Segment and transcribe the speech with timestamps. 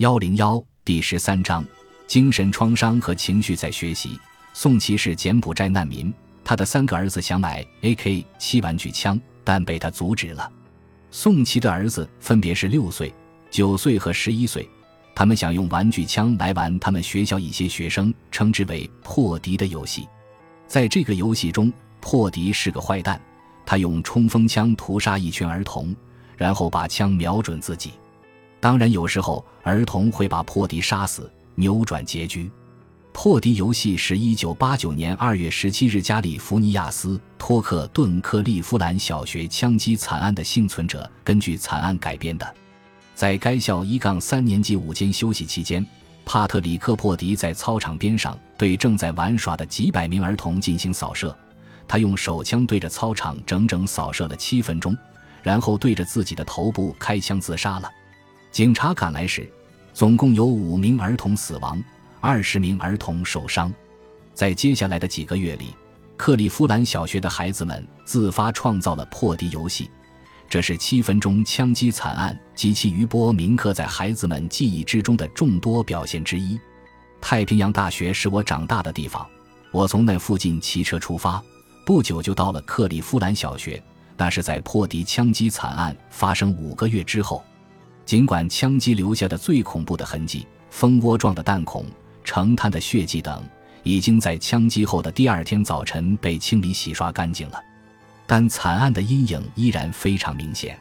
[0.00, 1.62] 幺零幺第十三章：
[2.06, 4.18] 精神创伤和情绪在学习。
[4.54, 6.10] 宋琦是柬埔寨难民，
[6.42, 10.50] 他的三个儿子想买 AK 七玩具枪，但被他阻止了。
[11.10, 13.12] 宋琦的儿子分别是六岁、
[13.50, 14.66] 九岁和十一岁，
[15.14, 20.08] 他们想用玩具枪来玩他们学校一些学生称之为“破敌”的游戏。
[20.66, 21.70] 在这个游戏中，
[22.00, 23.20] 破敌是个坏蛋，
[23.66, 25.94] 他用冲锋枪屠杀一群儿童，
[26.38, 27.90] 然后把枪瞄准自己。
[28.60, 32.50] 当然，有时候儿童会把破敌杀死，扭转结局。
[33.12, 42.54] 破敌游戏是一九八九年二月十七日加利福尼亚斯托克顿克利夫兰小学枪击惨案的幸存者根据惨案改编的。
[43.14, 45.84] 在该校一杠三年级午间休息期间，
[46.24, 51.36] 帕特里克·破敌在操场边上对正在玩耍的几百名儿童进行扫射。
[51.88, 54.96] 他用手枪对着操场整整扫射了七分钟，
[55.42, 57.90] 然后对着自己的头部开枪自杀了。
[58.50, 59.48] 警察赶来时，
[59.92, 61.82] 总共有五名儿童死亡，
[62.20, 63.72] 二十名儿童受伤。
[64.34, 65.74] 在接下来的几个月里，
[66.16, 69.88] 克利夫兰小学的孩子们自发创造了破敌游戏，
[70.48, 76.58] 这是七分钟枪击惨案及其余波铭刻在孩子们记忆之中的众多表现之一。
[77.20, 79.24] 太平洋大学是我长大的地方，
[79.70, 81.40] 我从那附近骑车出发，
[81.86, 83.80] 不久就到了克利夫兰小学。
[84.16, 87.42] 那是在破敌枪击惨案发生五个月之后。
[88.10, 91.86] 尽管枪击留下的最恐怖的痕迹——蜂窝状的弹孔、
[92.24, 93.40] 成滩的血迹等，
[93.84, 97.62] 已经在枪击后的第二天早晨被清理洗刷干净了，
[98.26, 100.76] 但惨案的阴影依然非常明显。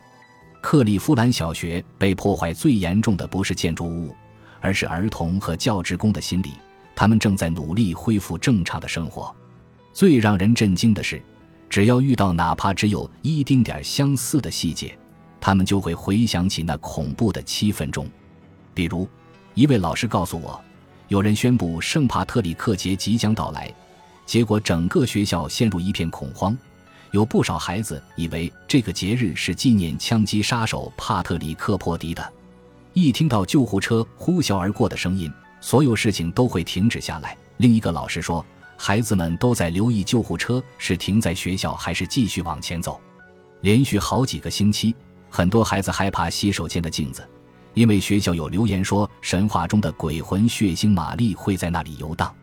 [0.59, 4.15] 克利夫兰小学被破坏最严重的不是建筑物，
[4.59, 6.53] 而是儿童和教职工的心理。
[6.95, 9.31] 他们正在努力恢复正常的生活。
[9.93, 11.21] 最让人震惊的是，
[11.69, 14.97] 只要遇到哪怕只有一丁点相似的细节。
[15.41, 18.07] 他们就会回想起那恐怖的七分钟，
[18.73, 19.07] 比如，
[19.53, 20.59] 一位老师告诉我，
[21.07, 23.73] 有人宣布圣帕特里克节即将到来，
[24.25, 26.57] 结果整个学校陷入一片恐慌，
[27.11, 32.33] 有不少孩子以为这个节日是纪念枪击杀手帕特里克破敌的。
[32.93, 35.31] 一听到救护车呼啸而过的声音，
[35.61, 37.37] 所有事情都会停止下来。
[37.57, 38.45] 另一个老师说，
[38.77, 42.99] 孩子们都在留意救护车是停在学校还是继续往前走，
[43.61, 44.95] 连续好几个星期。
[45.29, 47.27] 很多孩子害怕洗手间的镜子，
[47.73, 52.33] 因为学校有流言说神话中的鬼魂血腥玛丽会在那里游荡。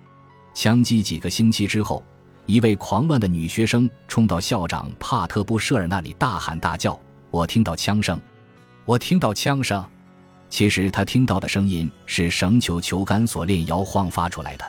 [0.55, 2.03] 枪击几个星期之后，
[2.47, 6.99] 一位狂乱的女学生冲到校长帕特布舍尔那里大喊大叫
[7.31, 8.19] ：“我听到枪声，
[8.85, 9.85] 我听到枪声！”
[10.49, 14.65] 其实她听到的声音是绳球球杆锁链摇晃发出来的。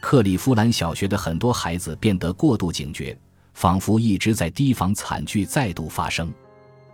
[0.00, 3.18] 克利夫兰小学的很多孩子变得过度警觉，
[3.54, 6.32] 仿佛一直在提防惨剧再度发生。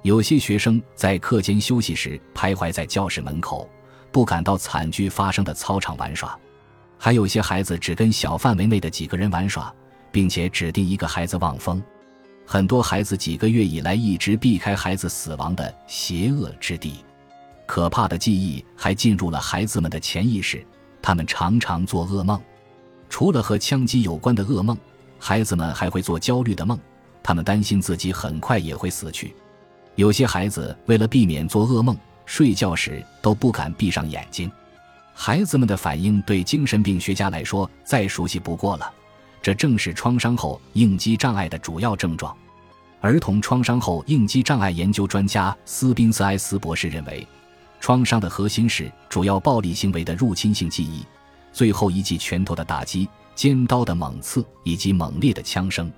[0.02, 3.68] 有些学生在课间休息时徘徊在教室门口，
[4.10, 6.36] 不敢到惨剧发生的操场玩耍；
[6.98, 9.72] 还有些孩子只跟小范围内的几个人玩耍，
[10.10, 11.80] 并且指定一个孩子望风。
[12.44, 17.04] 很多孩子几个月以来一直避开孩子死亡的邪恶之地，
[17.64, 20.66] 可怕的记忆还进入了孩子们的潜意识，
[21.00, 22.40] 他们常常做噩梦。
[23.08, 24.76] 除了和枪击有关的噩梦，
[25.20, 26.76] 孩子们还会做焦虑的梦，
[27.22, 29.32] 他们担心自己很快也会死去。
[29.94, 34.50] 有些孩子为了避免做噩梦，睡觉时都不敢闭上眼睛。
[35.14, 38.90] 孩子们的反应对精神病学家来说再熟悉不过了，
[39.42, 42.34] 这正是创伤后应激障碍的主要症状。
[43.02, 47.26] 儿童创伤后应激障碍研究专家斯宾斯埃斯博士认为，
[47.78, 51.04] 创伤的核心是主要暴力行为的入侵性记忆，
[51.52, 55.92] 最后一记拳头的打击、尖刀的猛刺以及猛烈的枪声。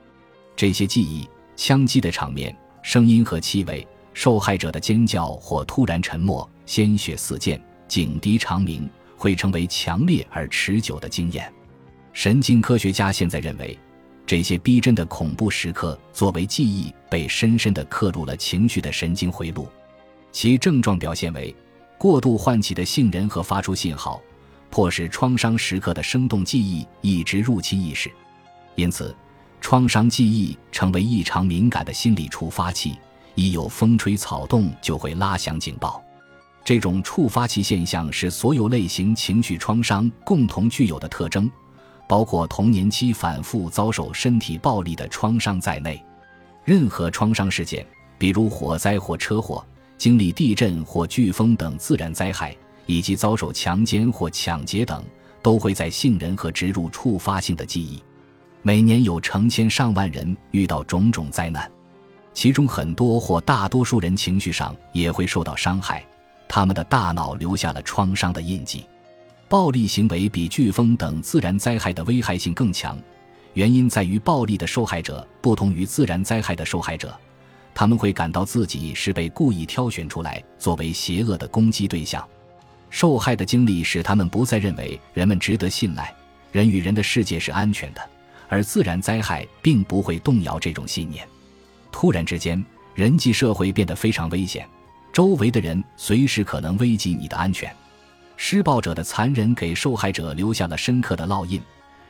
[0.56, 2.56] 这些记忆、枪击的场面。
[2.84, 7.58] 声音和气味，受害者的尖叫或突然沉默，鲜血四溅，
[7.88, 8.86] 警笛长鸣，
[9.16, 11.50] 会成为强烈而持久的经验。
[12.12, 13.76] 神经科学家现在认为，
[14.26, 19.66] 这些逼真的恐怖时刻作为记忆被深深地刻入了情绪的神经回路。
[20.30, 21.56] 其症状表现为
[21.96, 24.20] 过度唤起的杏仁核发出信号，
[24.68, 28.12] 迫使创伤时刻的生动记忆一直入侵意识，
[28.74, 29.16] 因此。
[29.64, 32.98] 创伤记忆成为异常敏感的心理触发器，
[33.34, 36.04] 一有风吹草动就会拉响警报。
[36.62, 41.50] 这种触发器现象是所有类型情绪创伤共同具有的特征，
[42.06, 45.98] 包括童年期反复遭受身体暴力的创伤在内。
[46.66, 47.86] 任何创伤事件，
[48.18, 49.64] 比如火灾或车祸、
[49.96, 55.02] 经历地震或飓风等自然灾害，以及遭受强奸或抢劫等，
[55.40, 57.98] 都会在杏仁核植入触发性的记忆。
[58.66, 61.70] 每年有成千上万人遇到种种灾难，
[62.32, 66.02] 其中很多或大多数人情绪上也会受到伤害，
[66.48, 68.86] 他们的大脑留下了创伤的印记。
[69.50, 72.98] 暴力行为比飓风等自然灾害的危害性更强，
[73.52, 77.14] 原因在于暴力的受害者不同于自然灾害的受害者，
[77.74, 82.26] 他们会感到自己是被故意挑选出来作为邪恶的攻击对象。
[82.88, 86.14] 受害的经历使他们不再认为人们值得信赖，
[86.50, 88.00] 人与人的世界是安全的，
[88.48, 91.26] 而自然灾害并不会动摇这种信念。
[91.90, 92.62] 突然之间，
[92.94, 94.68] 人际社会变得非常危险，
[95.12, 97.74] 周围的人随时可能危及你的安全。
[98.36, 101.62] 施暴者的残忍给受害者留下了深刻的烙印，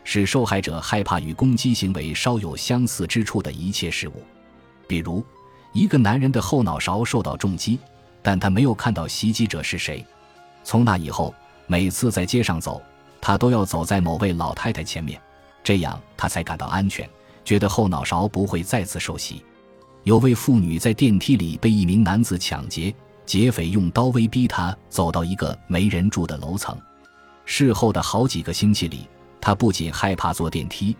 [0.04, 4.22] 使受害者害怕与攻击行为稍有相似之处的一切事物。
[4.86, 5.24] 比如，
[5.72, 7.78] 一个男人的后脑勺受到重击，
[8.22, 10.04] 但他没有看到袭击者是谁。
[10.62, 11.34] 从那以后，
[11.66, 12.82] 每次在街上走，
[13.20, 15.20] 他都要走在某位老太太前面，
[15.64, 17.08] 这样他才感到安全，
[17.44, 19.42] 觉得后脑勺不会再次受袭。
[20.04, 22.94] 有位妇女在电梯里被一名男子抢劫。
[23.26, 26.76] 劫匪用刀威逼他走到一个没人住的楼层。
[27.46, 29.08] 事后的好几个星期里，
[29.40, 30.94] 他不仅害怕坐电梯，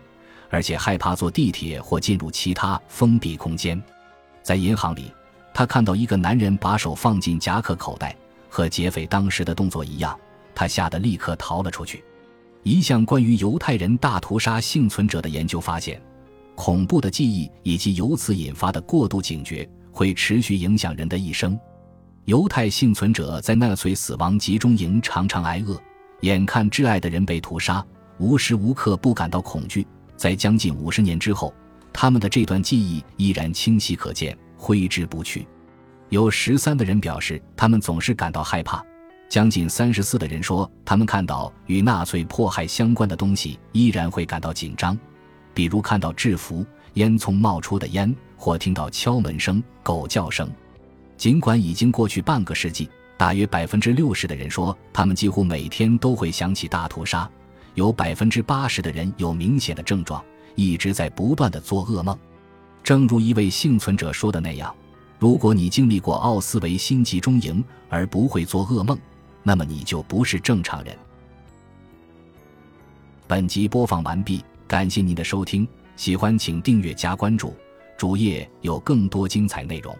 [0.49, 3.79] 而且害怕坐地铁或进入其他封闭空间。
[4.41, 5.11] 在银行里，
[5.53, 8.15] 他看到一个男人把手放进夹克口袋，
[8.49, 10.19] 和劫匪当时的动作一样，
[10.55, 12.03] 他吓得立刻逃了出去。
[12.65, 16.01] 一项关于犹太人大屠杀幸存者的研究发现，
[16.55, 21.55] 恐怖的记忆以及由此引发的过度警觉会持续影响人的一生。
[22.23, 25.79] 犹太幸存者在纳粹死亡集中营常常挨饿，
[26.21, 27.85] 眼看挚爱的人被屠杀，
[28.17, 29.85] 无时无刻不感到恐惧。
[30.17, 31.53] 在将近五十年之后，
[31.93, 35.47] 他们的这段记忆依然清晰可见，挥之不去。
[36.09, 38.83] 有十三的人表示，他们总是感到害怕；
[39.27, 44.97] 将近三十四的人说，他们看到与纳粹迫害相关的东西依然会感到紧张，
[45.53, 50.49] 比如看到制服、烟囱冒出的烟，或听到敲门声、狗叫声。
[51.17, 57.29] 尽管已经过去半个世纪，大约百分之六十的人说，他们几乎每天都会想起大屠杀；
[57.73, 60.23] 有百分之八十的人有明显的症状，
[60.55, 62.17] 一直在不断的做噩梦。
[62.83, 64.73] 正如一位幸存者说的那样
[65.17, 68.97] ：“如果你经历过奥斯维辛集中营而不会做噩梦，
[69.47, 70.97] 那么你就不是正常人。”
[73.27, 77.55] 本集播放完毕，感谢您的收听，喜欢请订阅加关注，
[77.95, 79.95] 主页有更多精彩内容。